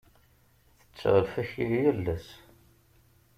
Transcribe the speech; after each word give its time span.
Tetteɣ 0.83 1.15
lfakya 1.25 1.67
yal 1.81 2.05
ass. 2.15 2.27